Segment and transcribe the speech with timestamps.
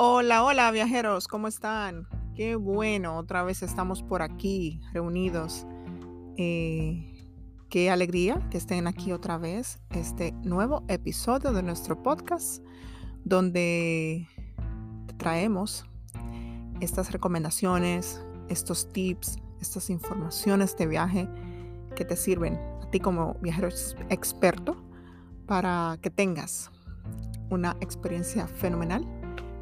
[0.00, 2.06] Hola, hola viajeros, ¿cómo están?
[2.36, 5.66] Qué bueno, otra vez estamos por aquí reunidos.
[6.36, 7.26] Eh,
[7.68, 12.64] qué alegría que estén aquí otra vez, este nuevo episodio de nuestro podcast,
[13.24, 14.28] donde
[15.16, 15.84] traemos
[16.78, 21.28] estas recomendaciones, estos tips, estas informaciones de viaje
[21.96, 23.68] que te sirven a ti como viajero
[24.10, 24.76] experto
[25.48, 26.70] para que tengas
[27.50, 29.17] una experiencia fenomenal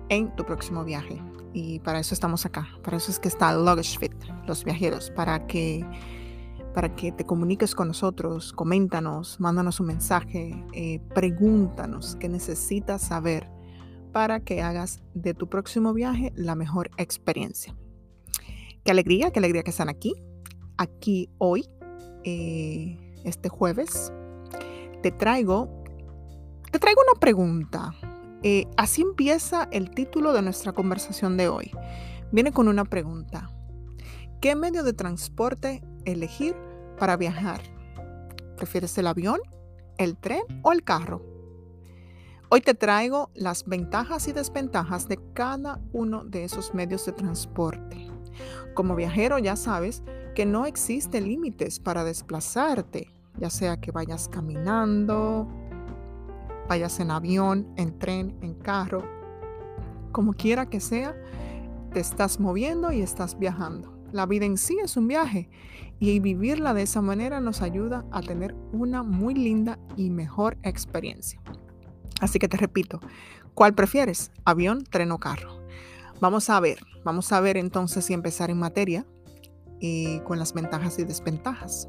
[0.08, 1.20] en tu próximo viaje.
[1.52, 2.68] Y para eso estamos acá.
[2.82, 4.12] Para eso es que está Luggage Fit,
[4.46, 5.84] los viajeros, para que,
[6.74, 13.48] para que te comuniques con nosotros, coméntanos, mándanos un mensaje, eh, pregúntanos qué necesitas saber
[14.12, 17.74] para que hagas de tu próximo viaje la mejor experiencia.
[18.84, 20.14] Qué alegría, qué alegría que están aquí.
[20.78, 21.68] Aquí hoy,
[22.24, 24.12] eh, este jueves,
[25.02, 25.82] te traigo,
[26.70, 27.94] te traigo una pregunta
[28.42, 31.72] eh, así empieza el título de nuestra conversación de hoy.
[32.32, 33.50] Viene con una pregunta.
[34.40, 36.54] ¿Qué medio de transporte elegir
[36.98, 37.60] para viajar?
[38.56, 39.40] ¿Prefieres el avión,
[39.98, 41.22] el tren o el carro?
[42.48, 48.08] Hoy te traigo las ventajas y desventajas de cada uno de esos medios de transporte.
[48.74, 50.02] Como viajero ya sabes
[50.34, 55.48] que no existen límites para desplazarte, ya sea que vayas caminando,
[56.68, 59.04] vayas en avión, en tren, en carro,
[60.12, 61.14] como quiera que sea,
[61.92, 63.92] te estás moviendo y estás viajando.
[64.12, 65.50] La vida en sí es un viaje
[65.98, 71.40] y vivirla de esa manera nos ayuda a tener una muy linda y mejor experiencia.
[72.20, 73.00] Así que te repito,
[73.54, 74.30] ¿cuál prefieres?
[74.44, 75.60] ¿Avión, tren o carro?
[76.20, 79.06] Vamos a ver, vamos a ver entonces y empezar en materia
[79.80, 81.88] y con las ventajas y desventajas.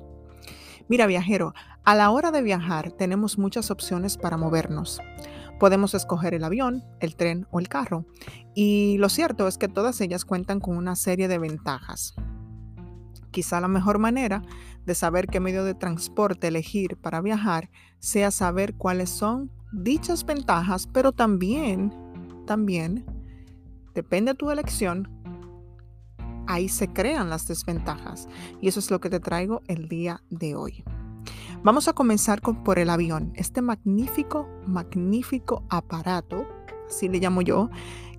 [0.89, 5.01] Mira, viajero, a la hora de viajar tenemos muchas opciones para movernos.
[5.59, 8.05] Podemos escoger el avión, el tren o el carro.
[8.55, 12.13] Y lo cierto es que todas ellas cuentan con una serie de ventajas.
[13.31, 14.43] Quizá la mejor manera
[14.85, 20.87] de saber qué medio de transporte elegir para viajar sea saber cuáles son dichas ventajas,
[20.87, 21.93] pero también,
[22.45, 23.05] también,
[23.93, 25.16] depende de tu elección,
[26.47, 28.27] ahí se crean las desventajas.
[28.61, 30.83] Y eso es lo que te traigo el día de hoy.
[31.63, 36.45] Vamos a comenzar con, por el avión, este magnífico, magnífico aparato,
[36.87, 37.69] así le llamo yo,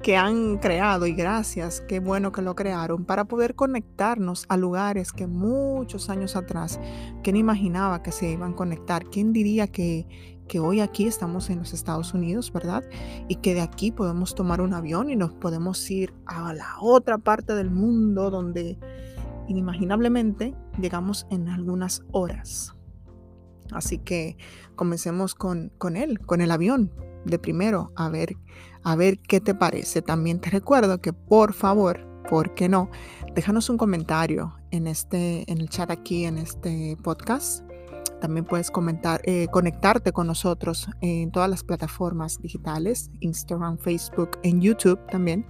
[0.02, 5.12] que han creado y gracias, qué bueno que lo crearon, para poder conectarnos a lugares
[5.12, 6.78] que muchos años atrás,
[7.22, 9.04] ¿quién imaginaba que se iban a conectar?
[9.04, 10.06] ¿Quién diría que,
[10.48, 12.82] que hoy aquí estamos en los Estados Unidos, ¿verdad?
[13.28, 17.18] Y que de aquí podemos tomar un avión y nos podemos ir a la otra
[17.18, 18.78] parte del mundo donde
[19.46, 22.74] inimaginablemente llegamos en algunas horas.
[23.70, 24.36] Así que
[24.74, 26.90] comencemos con, con él, con el avión
[27.24, 28.36] de primero, a ver,
[28.82, 30.02] a ver qué te parece.
[30.02, 32.90] También te recuerdo que por favor, ¿por qué no?
[33.34, 37.67] Déjanos un comentario en, este, en el chat aquí, en este podcast
[38.20, 44.60] también puedes comentar, eh, conectarte con nosotros en todas las plataformas digitales, Instagram, Facebook, en
[44.60, 45.46] YouTube también.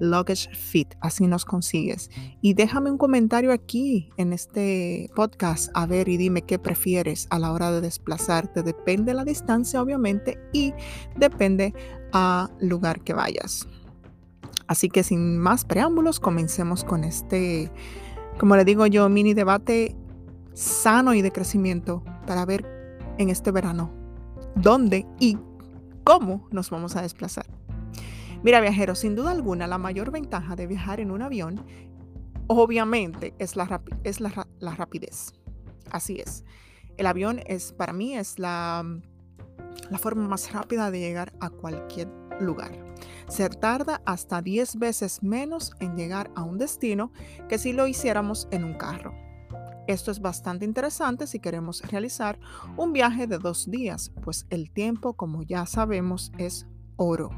[0.00, 2.10] Luggage Fit, así nos consigues.
[2.40, 7.38] Y déjame un comentario aquí en este podcast, a ver y dime qué prefieres a
[7.38, 8.62] la hora de desplazarte.
[8.62, 10.72] Depende de la distancia, obviamente, y
[11.16, 11.74] depende
[12.12, 13.68] al lugar que vayas.
[14.66, 17.70] Así que sin más preámbulos, comencemos con este,
[18.38, 19.96] como le digo yo, mini debate
[20.54, 23.90] sano y de crecimiento para ver en este verano
[24.56, 25.38] dónde y
[26.04, 27.46] cómo nos vamos a desplazar.
[28.42, 31.64] Mira, viajeros, sin duda alguna, la mayor ventaja de viajar en un avión,
[32.46, 35.32] obviamente, es la, es la, la rapidez.
[35.90, 36.44] Así es.
[36.96, 38.84] El avión es, para mí, es la,
[39.90, 42.08] la forma más rápida de llegar a cualquier
[42.40, 42.72] lugar.
[43.28, 47.12] Se tarda hasta 10 veces menos en llegar a un destino
[47.48, 49.14] que si lo hiciéramos en un carro.
[49.86, 52.38] Esto es bastante interesante si queremos realizar
[52.76, 56.66] un viaje de dos días, pues el tiempo, como ya sabemos, es
[56.96, 57.30] oro.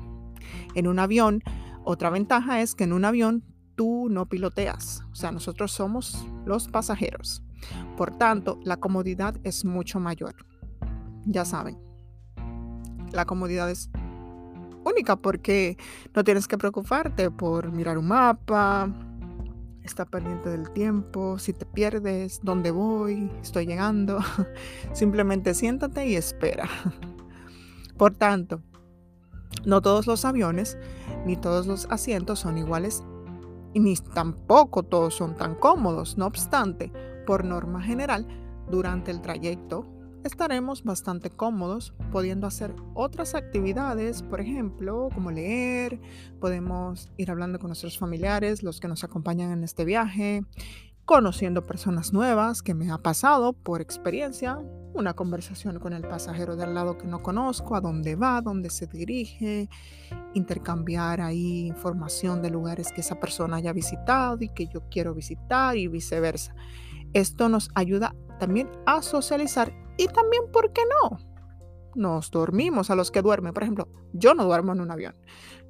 [0.75, 1.43] En un avión,
[1.85, 3.43] otra ventaja es que en un avión
[3.75, 7.43] tú no piloteas, o sea, nosotros somos los pasajeros.
[7.97, 10.37] Por tanto, la comodidad es mucho mayor.
[11.25, 11.79] Ya saben,
[13.13, 13.91] la comodidad es
[14.85, 15.77] única porque
[16.15, 18.89] no tienes que preocuparte por mirar un mapa,
[19.87, 24.19] está pendiente del tiempo, si te pierdes, dónde voy, estoy llegando.
[24.93, 26.69] Simplemente siéntate y espera.
[27.97, 28.61] Por tanto,
[29.65, 30.77] no todos los aviones
[31.25, 33.03] ni todos los asientos son iguales
[33.73, 36.19] y ni tampoco todos son tan cómodos.
[36.19, 36.93] No obstante,
[37.27, 38.27] por norma general,
[38.71, 39.87] durante el trayecto
[40.27, 46.01] estaremos bastante cómodos pudiendo hacer otras actividades, por ejemplo, como leer,
[46.41, 50.43] podemos ir hablando con nuestros familiares, los que nos acompañan en este viaje,
[51.05, 54.59] conociendo personas nuevas que me ha pasado por experiencia,
[54.93, 58.71] una conversación con el pasajero de al lado que no conozco, a dónde va, dónde
[58.71, 59.69] se dirige,
[60.35, 65.77] intercambiar ahí información de lugares que esa persona haya visitado y que yo quiero visitar
[65.77, 66.55] y viceversa.
[67.13, 71.19] Esto nos ayuda también a socializar y también, ¿por qué no?
[71.95, 73.55] Nos dormimos a los que duermen.
[73.55, 75.15] Por ejemplo, yo no duermo en un avión.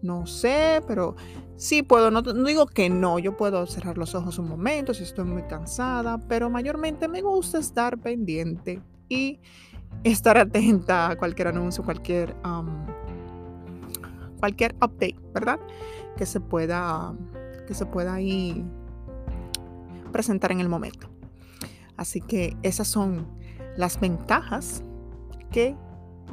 [0.02, 1.16] No sé, pero
[1.56, 5.24] sí puedo, no, digo que no, yo puedo cerrar los ojos un momento si estoy
[5.24, 9.40] muy cansada, pero mayormente me gusta estar pendiente y
[10.04, 12.36] estar atenta a cualquier anuncio, cualquier,
[14.38, 15.58] cualquier update, ¿verdad?
[16.16, 17.14] Que se pueda,
[17.66, 18.64] que se pueda ahí
[20.12, 21.08] presentar en el momento.
[21.96, 23.26] Así que esas son
[23.76, 24.82] las ventajas
[25.50, 25.76] que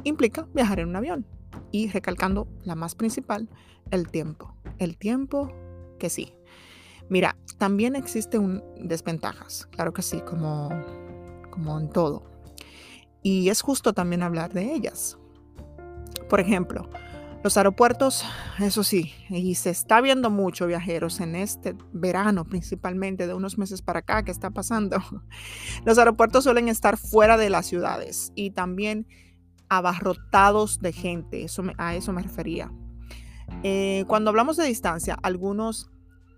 [0.04, 1.26] implica viajar en un avión.
[1.70, 3.48] Y recalcando la más principal,
[3.90, 4.54] el tiempo.
[4.78, 5.52] El tiempo
[5.98, 6.34] que sí.
[7.08, 10.70] Mira, también existen desventajas, claro que sí, como,
[11.50, 12.24] como en todo.
[13.22, 15.18] Y es justo también hablar de ellas.
[16.28, 16.88] Por ejemplo,
[17.44, 18.24] los aeropuertos,
[18.58, 23.82] eso sí, y se está viendo mucho viajeros en este verano, principalmente de unos meses
[23.82, 24.96] para acá que está pasando.
[25.84, 29.06] Los aeropuertos suelen estar fuera de las ciudades y también
[29.68, 32.72] abarrotados de gente, eso a eso me refería.
[33.62, 35.90] Eh, cuando hablamos de distancia, algunos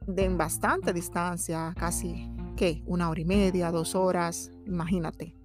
[0.09, 2.83] de bastante distancia, casi, ¿qué?
[2.85, 5.37] Una hora y media, dos horas, imagínate.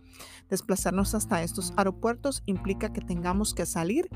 [0.50, 4.10] Desplazarnos hasta estos aeropuertos implica que tengamos que salir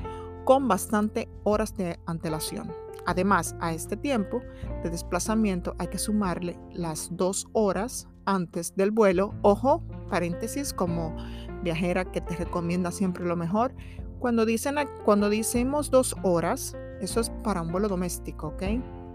[0.46, 2.72] con bastante horas de antelación.
[3.04, 4.40] Además, a este tiempo
[4.84, 9.34] de desplazamiento hay que sumarle las dos horas antes del vuelo.
[9.42, 11.16] Ojo, paréntesis, como
[11.64, 13.74] viajera que te recomienda siempre lo mejor.
[14.20, 18.62] Cuando, dicen, cuando decimos dos horas, eso es para un vuelo doméstico, ¿ok?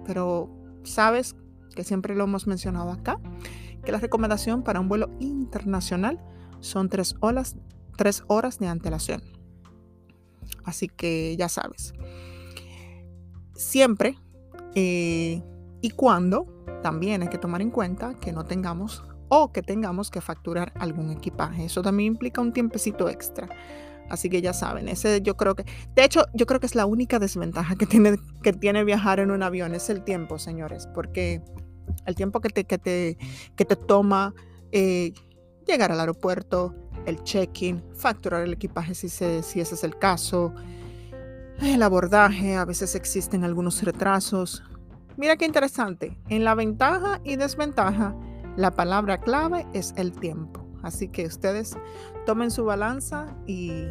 [0.05, 0.49] Pero
[0.83, 1.37] sabes
[1.73, 3.17] que siempre lo hemos mencionado acá,
[3.85, 6.19] que la recomendación para un vuelo internacional
[6.59, 7.55] son tres horas,
[7.95, 9.40] tres horas de antelación.
[10.65, 11.93] Así que ya sabes.
[13.55, 14.17] Siempre
[14.75, 15.41] eh,
[15.81, 16.47] y cuando
[16.81, 21.11] también hay que tomar en cuenta que no tengamos o que tengamos que facturar algún
[21.11, 21.65] equipaje.
[21.65, 23.47] Eso también implica un tiempecito extra.
[24.09, 25.63] Así que ya saben, ese yo creo que,
[25.95, 29.31] de hecho, yo creo que es la única desventaja que tiene, que tiene viajar en
[29.31, 31.41] un avión, es el tiempo, señores, porque
[32.05, 33.17] el tiempo que te, que te,
[33.55, 34.33] que te toma
[34.73, 35.13] eh,
[35.65, 36.75] llegar al aeropuerto,
[37.05, 40.53] el check-in, facturar el equipaje si, si ese es el caso,
[41.61, 44.63] el abordaje, a veces existen algunos retrasos.
[45.17, 48.15] Mira qué interesante, en la ventaja y desventaja,
[48.57, 50.65] la palabra clave es el tiempo.
[50.81, 51.77] Así que ustedes
[52.25, 53.85] tomen su balanza y,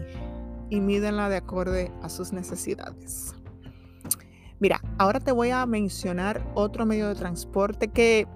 [0.69, 3.35] y mídenla de acuerdo a sus necesidades.
[4.59, 8.27] Mira, ahora te voy a mencionar otro medio de transporte que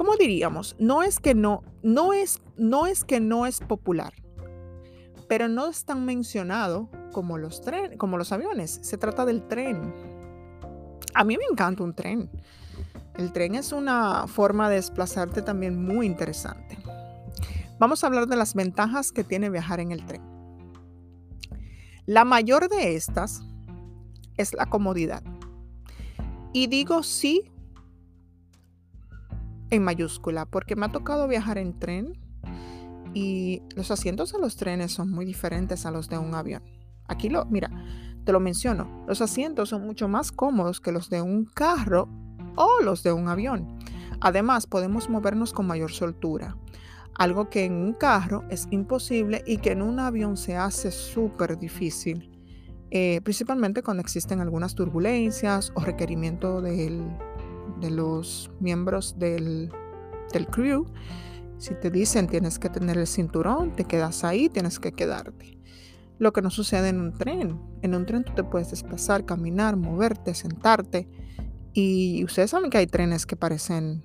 [0.00, 0.76] ¿cómo diríamos?
[0.78, 4.14] No es que no, no es, no es que no es popular,
[5.28, 7.60] pero no es tan mencionado como los
[7.98, 8.80] como los aviones.
[8.82, 9.94] Se trata del tren.
[11.12, 12.30] A mí me encanta un tren.
[13.18, 16.78] El tren es una forma de desplazarte también muy interesante.
[17.78, 20.22] Vamos a hablar de las ventajas que tiene viajar en el tren.
[22.06, 23.42] La mayor de estas
[24.38, 25.22] es la comodidad.
[26.54, 27.52] Y digo sí
[29.70, 32.18] en mayúscula, porque me ha tocado viajar en tren
[33.14, 36.62] y los asientos de los trenes son muy diferentes a los de un avión.
[37.08, 37.70] Aquí lo, mira,
[38.24, 42.08] te lo menciono, los asientos son mucho más cómodos que los de un carro
[42.56, 43.78] o los de un avión.
[44.20, 46.56] Además, podemos movernos con mayor soltura,
[47.14, 51.58] algo que en un carro es imposible y que en un avión se hace súper
[51.58, 52.30] difícil,
[52.90, 57.02] eh, principalmente cuando existen algunas turbulencias o requerimiento del
[57.80, 59.70] de los miembros del,
[60.32, 60.86] del crew.
[61.58, 65.58] Si te dicen tienes que tener el cinturón, te quedas ahí, tienes que quedarte.
[66.18, 67.60] Lo que no sucede en un tren.
[67.82, 71.08] En un tren tú te puedes desplazar, caminar, moverte, sentarte.
[71.72, 74.04] Y ustedes saben que hay trenes que parecen,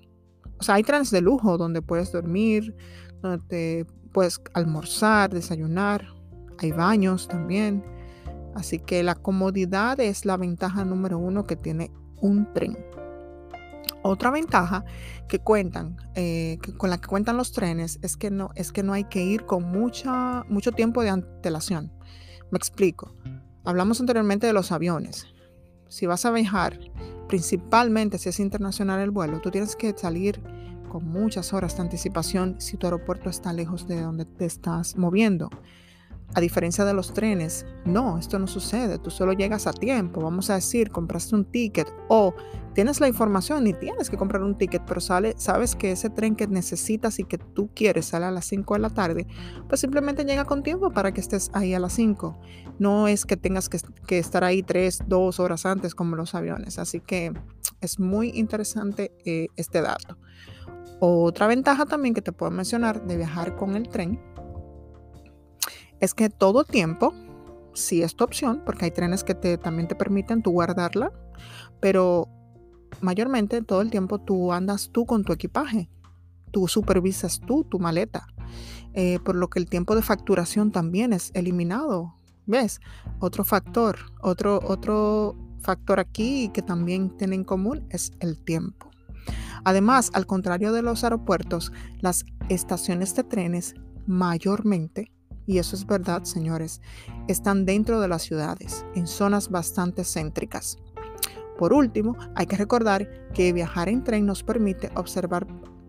[0.60, 2.76] o sea, hay trenes de lujo donde puedes dormir,
[3.22, 6.08] donde te puedes almorzar, desayunar.
[6.60, 7.84] Hay baños también.
[8.56, 11.92] Así que la comodidad es la ventaja número uno que tiene
[12.22, 12.78] un tren.
[14.08, 14.86] Otra ventaja
[15.28, 18.94] que cuentan, eh, con la que cuentan los trenes es que, no, es que no
[18.94, 21.92] hay que ir con mucha, mucho tiempo de antelación.
[22.52, 23.16] Me explico.
[23.64, 25.26] Hablamos anteriormente de los aviones.
[25.88, 26.78] Si vas a viajar,
[27.28, 30.40] principalmente si es internacional el vuelo, tú tienes que salir
[30.88, 35.50] con muchas horas de anticipación si tu aeropuerto está lejos de donde te estás moviendo.
[36.34, 39.00] A diferencia de los trenes, no, esto no sucede.
[39.00, 40.22] Tú solo llegas a tiempo.
[40.22, 42.34] Vamos a decir, compraste un ticket o
[42.74, 46.36] tienes la información y tienes que comprar un ticket, pero sale, sabes que ese tren
[46.36, 49.28] que necesitas y que tú quieres sale a las 5 de la tarde,
[49.70, 52.38] pues simplemente llega con tiempo para que estés ahí a las 5.
[52.80, 56.80] No es que tengas que, estar ahí 3, 2 horas antes como los aviones.
[56.80, 57.32] Así que
[57.80, 60.18] es muy interesante eh, este dato.
[61.00, 64.20] Otra ventaja también que te puedo mencionar de viajar con el tren
[66.00, 67.14] es que todo tiempo,
[67.74, 71.12] sí es tu opción, porque hay trenes que te, también te permiten tú guardarla,
[71.80, 72.30] pero
[73.02, 75.90] mayormente todo el tiempo tú andas tú con tu equipaje,
[76.52, 78.28] tú supervisas tú tu maleta,
[78.94, 82.16] eh, por lo que el tiempo de facturación también es eliminado.
[82.48, 82.80] ¿Ves?
[83.20, 88.92] Otro factor, otro, otro factor aquí que también tiene en común es el tiempo.
[89.64, 93.74] Además, al contrario de los aeropuertos, las estaciones de trenes
[94.06, 95.12] mayormente
[95.46, 96.82] y eso es verdad, señores,
[97.28, 100.78] están dentro de las ciudades, en zonas bastante céntricas.
[101.58, 105.48] Por último, hay que recordar que viajar en tren nos permite observar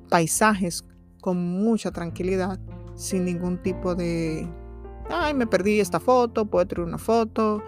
[0.09, 0.85] paisajes
[1.21, 2.61] con mucha tranquilidad,
[2.95, 4.49] sin ningún tipo de,
[5.11, 7.63] ay, me perdí esta foto, puedo traer una foto.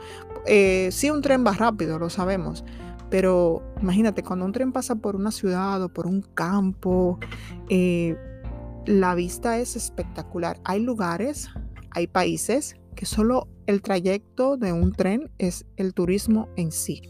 [0.47, 2.64] Eh, sí, un tren va rápido, lo sabemos,
[3.11, 7.18] pero imagínate, cuando un tren pasa por una ciudad o por un campo,
[7.68, 8.16] eh,
[8.87, 10.61] la vista es espectacular.
[10.64, 11.50] Hay lugares
[11.98, 17.02] hay países que solo el trayecto de un tren es el turismo en sí.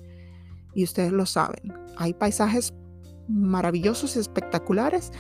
[0.75, 1.75] Y ustedes lo saben.
[1.99, 2.73] Hay paisajes
[3.28, 5.12] maravillosos y espectaculares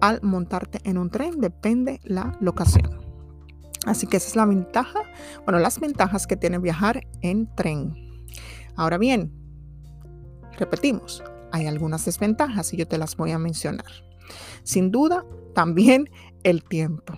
[0.00, 3.00] al montarte en un tren, depende la locación.
[3.86, 5.00] Así que esa es la ventaja,
[5.44, 7.94] bueno, las ventajas que tiene viajar en tren.
[8.74, 9.32] Ahora bien,
[10.58, 13.92] repetimos, hay algunas desventajas y yo te las voy a mencionar.
[14.64, 15.24] Sin duda,
[15.54, 16.10] también
[16.42, 17.14] el tiempo.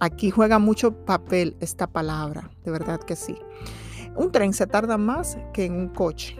[0.00, 3.36] Aquí juega mucho papel esta palabra, de verdad que sí.
[4.16, 6.36] Un tren se tarda más que en un coche,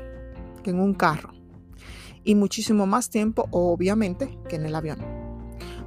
[0.63, 1.31] que en un carro,
[2.25, 4.99] y muchísimo más tiempo, obviamente, que en el avión.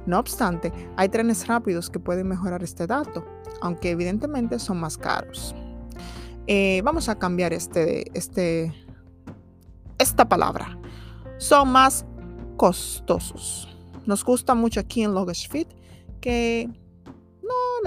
[0.06, 3.26] No obstante, hay trenes rápidos que pueden mejorar este dato,
[3.60, 5.54] aunque evidentemente son más caros.
[6.46, 8.72] Eh, vamos a cambiar este, este,
[9.98, 10.78] esta palabra.
[11.38, 12.06] Son más
[12.56, 13.68] costosos.
[14.06, 15.68] Nos gusta mucho aquí en Luggage Fit
[16.20, 16.70] que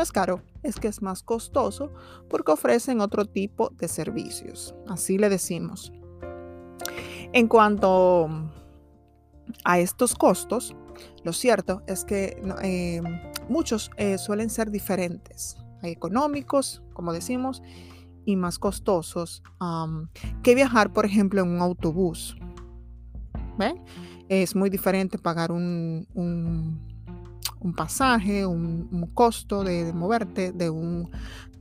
[0.01, 1.91] es caro, es que es más costoso
[2.29, 4.75] porque ofrecen otro tipo de servicios.
[4.87, 5.91] Así le decimos.
[7.33, 8.29] En cuanto
[9.63, 10.75] a estos costos,
[11.23, 13.01] lo cierto es que eh,
[13.49, 15.57] muchos eh, suelen ser diferentes.
[15.83, 17.61] Económicos, como decimos,
[18.25, 19.43] y más costosos
[20.43, 22.35] que viajar, por ejemplo, en un autobús.
[24.27, 26.86] Es muy diferente pagar un
[27.75, 31.09] pasaje, un, costo de, moverte de un,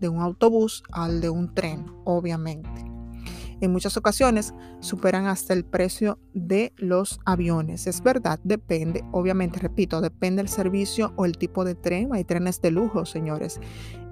[0.01, 2.97] de un autobús al de un tren, obviamente.
[3.61, 7.87] En muchas ocasiones superan hasta el precio de los aviones.
[7.87, 12.13] Es verdad, depende, obviamente, repito, depende del servicio o el tipo de tren.
[12.13, 13.59] Hay trenes de lujo, señores.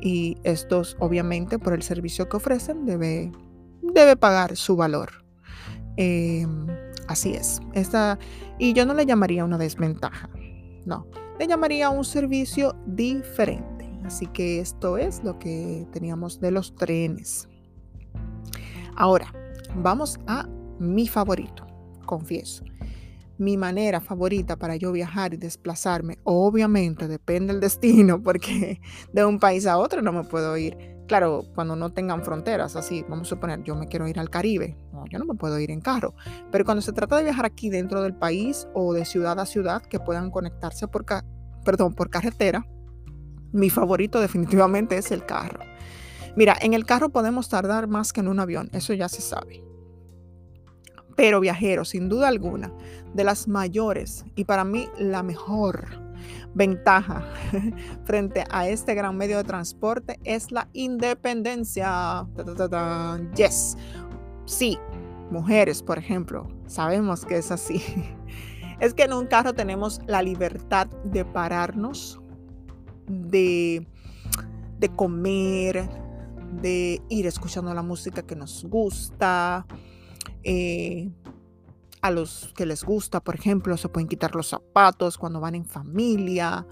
[0.01, 3.33] Y estos, obviamente, por el servicio que ofrecen, debe,
[3.83, 5.25] debe pagar su valor.
[5.99, 6.67] Em,
[7.07, 7.61] así es.
[7.75, 8.19] Esta,
[8.59, 10.31] y yo no le llamaría una desventaja.
[10.87, 11.07] No,
[11.39, 13.91] le llamaría un servicio diferente.
[14.05, 17.49] Así que esto es lo que teníamos de los trenes.
[18.97, 19.33] Ahora,
[19.77, 20.47] vamos a
[20.79, 21.67] mi favorito,
[22.05, 22.65] confieso.
[23.39, 28.81] Mi manera favorita para yo viajar y desplazarme, obviamente depende del destino, porque
[29.13, 30.94] de un país a otro no me puedo ir.
[31.07, 34.79] Claro, cuando no tengan fronteras, así, vamos a suponer, yo me quiero ir al Caribe,
[34.91, 36.15] no, yo no me puedo ir en carro.
[36.51, 39.83] Pero cuando se trata de viajar aquí dentro del país o de ciudad a ciudad
[39.83, 41.05] que puedan conectarse por,
[41.63, 42.67] perdón, por carretera,
[43.53, 45.61] mi favorito definitivamente es el carro.
[46.37, 49.63] Mira, en el carro podemos tardar más que en un avión, eso ya se sabe.
[51.17, 52.73] Pero viajeros, sin duda alguna,
[53.13, 56.04] de las mayores y para mí la mejor
[56.55, 57.25] ventaja
[58.05, 62.27] frente a este gran medio de transporte es la independencia.
[63.37, 63.77] Yes.
[64.47, 64.79] Sí,
[65.31, 67.83] mujeres, por ejemplo, sabemos que es así.
[68.81, 72.21] Es que en un carro tenemos la libertad de pararnos,
[73.07, 73.87] de,
[74.81, 75.89] de comer,
[76.61, 79.65] de ir escuchando la música que nos gusta.
[80.43, 81.09] Eh,
[82.05, 85.65] a los que les gusta, por ejemplo, se pueden quitar los zapatos cuando van en
[85.65, 86.67] familia,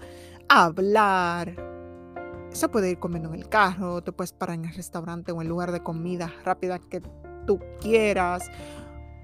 [0.47, 1.55] hablar.
[2.51, 5.41] Se puede ir comiendo en el carro, te puedes parar en el restaurante o en
[5.41, 7.01] el lugar de comida rápida que
[7.47, 8.43] tú quieras.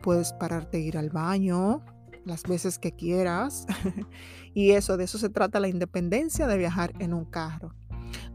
[0.01, 1.85] Puedes pararte e ir al baño
[2.25, 3.67] las veces que quieras.
[4.55, 7.75] y eso, de eso se trata la independencia de viajar en un carro.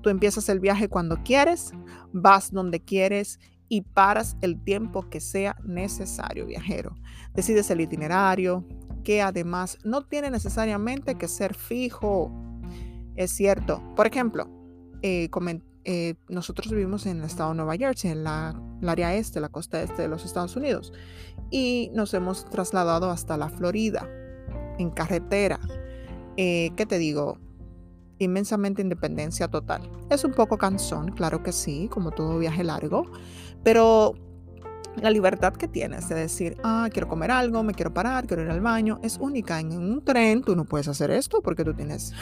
[0.00, 1.72] Tú empiezas el viaje cuando quieres,
[2.12, 6.94] vas donde quieres y paras el tiempo que sea necesario, viajero.
[7.34, 8.64] Decides el itinerario,
[9.04, 12.32] que además no tiene necesariamente que ser fijo.
[13.16, 13.82] Es cierto.
[13.94, 14.48] Por ejemplo,
[15.02, 15.28] eh,
[15.84, 19.50] eh, nosotros vivimos en el estado de Nueva Jersey, en la, el área este, la
[19.50, 20.92] costa este de los Estados Unidos,
[21.50, 24.08] y nos hemos trasladado hasta la Florida
[24.78, 25.60] en carretera.
[26.36, 27.38] Eh, ¿Qué te digo?
[28.18, 29.90] Inmensamente independencia total.
[30.08, 33.04] Es un poco cansón, claro que sí, como todo viaje largo,
[33.64, 34.14] pero
[34.96, 38.50] la libertad que tienes de decir, ah, quiero comer algo, me quiero parar, quiero ir
[38.50, 39.58] al baño, es única.
[39.58, 42.12] En un tren tú no puedes hacer esto porque tú tienes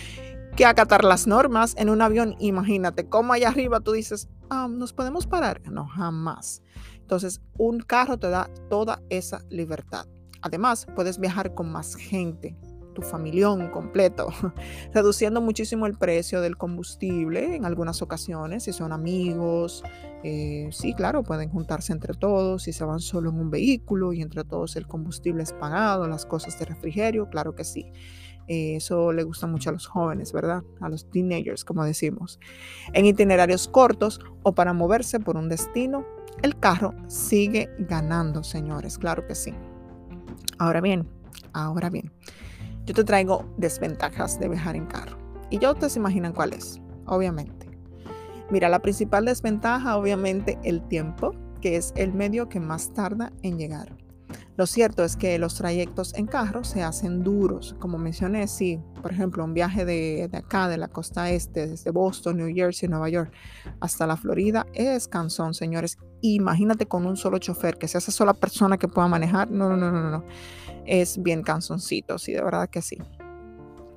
[0.56, 2.34] que acatar las normas en un avión.
[2.38, 5.62] Imagínate cómo allá arriba tú dices, ah, ¿nos podemos parar?
[5.70, 6.62] No, jamás.
[7.00, 10.06] Entonces, un carro te da toda esa libertad.
[10.42, 12.56] Además, puedes viajar con más gente,
[13.02, 14.28] familión completo,
[14.92, 19.82] reduciendo muchísimo el precio del combustible en algunas ocasiones, si son amigos,
[20.24, 24.22] eh, sí, claro, pueden juntarse entre todos, si se van solo en un vehículo y
[24.22, 27.92] entre todos el combustible es pagado, las cosas de refrigerio, claro que sí.
[28.48, 30.62] Eh, eso le gusta mucho a los jóvenes, ¿verdad?
[30.80, 32.40] A los teenagers, como decimos.
[32.94, 36.06] En itinerarios cortos o para moverse por un destino,
[36.42, 39.52] el carro sigue ganando, señores, claro que sí.
[40.58, 41.06] Ahora bien,
[41.52, 42.10] ahora bien,
[42.88, 45.18] yo te traigo desventajas de viajar en carro.
[45.50, 47.68] Y ya ustedes se imaginan cuál es, obviamente.
[48.50, 53.58] Mira, la principal desventaja, obviamente, el tiempo, que es el medio que más tarda en
[53.58, 53.94] llegar.
[54.56, 57.76] Lo cierto es que los trayectos en carro se hacen duros.
[57.78, 62.38] Como mencioné, sí, por ejemplo, un viaje de, acá, de la costa este, desde Boston,
[62.38, 63.30] New Jersey, Nueva York,
[63.80, 65.98] hasta la Florida, es cansón, señores.
[66.22, 69.50] Imagínate con un solo chofer, que sea esa sola persona que pueda manejar.
[69.50, 70.24] No, no, no, no, no.
[70.88, 72.96] Es bien cansoncito, sí, de verdad que sí.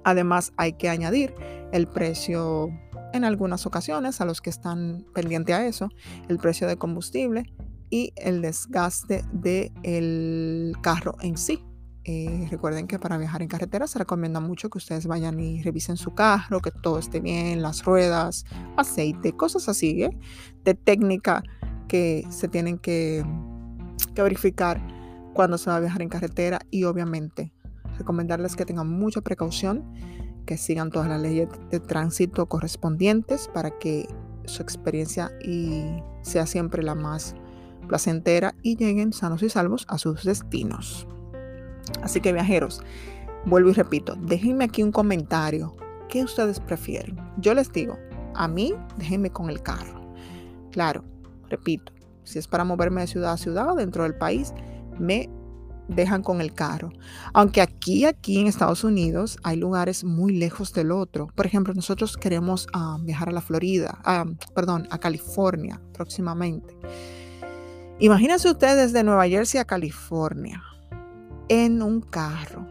[0.04, 1.34] Además, hay que añadir
[1.72, 2.70] el precio
[3.14, 5.90] en algunas ocasiones a los que están pendientes a eso,
[6.28, 7.46] el precio de combustible
[7.90, 11.64] y el desgaste del carro en sí.
[12.04, 15.96] Eh, recuerden que para viajar en carretera se recomienda mucho que ustedes vayan y revisen
[15.96, 18.44] su carro, que todo esté bien, las ruedas,
[18.76, 20.18] aceite, cosas así, ¿eh?
[20.66, 21.42] de técnica
[21.88, 23.24] que se tienen que,
[24.14, 24.82] que verificar
[25.34, 27.54] cuando se va a viajar en carretera y obviamente
[27.98, 29.84] recomendarles que tengan mucha precaución,
[30.46, 34.08] que sigan todas las leyes de tránsito correspondientes para que
[34.46, 35.32] su experiencia
[36.24, 37.36] sea siempre la más
[37.88, 41.08] placentera y lleguen sanos y salvos a sus destinos.
[42.02, 42.82] Así que viajeros,
[43.46, 45.76] vuelvo y repito, déjenme aquí un comentario.
[46.10, 47.18] ¿Qué ustedes prefieren?
[47.38, 47.98] Yo les digo,
[48.34, 50.14] a mí déjenme con el carro.
[50.72, 51.04] Claro,
[51.50, 51.92] repito,
[52.24, 54.54] si es para moverme de ciudad a ciudad dentro del país,
[55.02, 55.30] me
[55.88, 56.92] dejan con el carro.
[57.34, 61.28] Aunque aquí, aquí en Estados Unidos, hay lugares muy lejos del otro.
[61.36, 66.76] Por ejemplo, nosotros queremos ah, viajar a la Florida, ah, perdón, a California próximamente.
[68.00, 70.64] Imagínense ustedes desde Nueva Jersey a California
[71.50, 72.68] en un carro.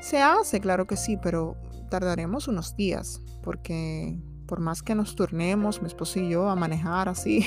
[0.00, 1.56] Se hace, claro que sí, pero
[1.90, 7.08] tardaremos unos días porque por más que nos turnemos, mi esposo y yo, a manejar
[7.08, 7.44] así,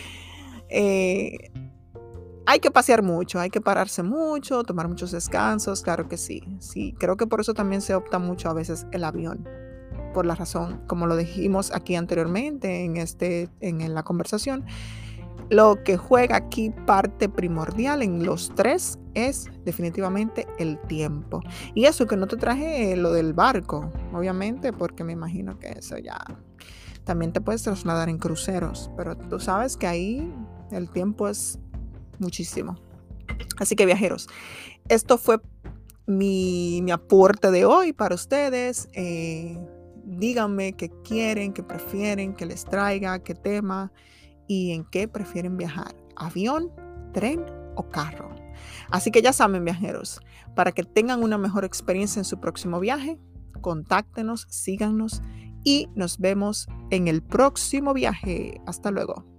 [0.68, 1.50] eh,
[2.48, 6.42] hay que pasear mucho, hay que pararse mucho, tomar muchos descansos, claro que sí.
[6.60, 9.46] Sí, creo que por eso también se opta mucho a veces el avión.
[10.14, 14.64] Por la razón, como lo dijimos aquí anteriormente en, este, en la conversación,
[15.50, 21.42] lo que juega aquí parte primordial en los tres es definitivamente el tiempo.
[21.74, 25.98] Y eso que no te traje lo del barco, obviamente, porque me imagino que eso
[25.98, 26.24] ya
[27.04, 30.34] también te puedes trasladar en cruceros, pero tú sabes que ahí
[30.70, 31.58] el tiempo es
[32.20, 32.76] muchísimo.
[33.58, 34.28] Así que viajeros,
[34.88, 35.40] esto fue
[36.06, 38.88] mi, aporte de hoy para ustedes.
[38.92, 39.58] Eh,
[40.04, 43.92] díganme qué quieren, qué prefieren, que les traiga, qué tema
[44.46, 46.72] y en qué prefieren viajar, avión,
[47.12, 47.44] tren
[47.76, 48.34] o carro.
[48.90, 50.20] Así que ya saben, viajeros,
[50.54, 53.18] para que tengan una mejor experiencia en su próximo viaje,
[53.60, 55.22] contáctenos, síganos
[55.64, 58.60] y nos vemos en el próximo viaje.
[58.66, 59.37] Hasta luego.